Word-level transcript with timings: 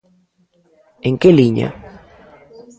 En 1.07 1.13
que 1.21 1.29
liña? 1.39 1.69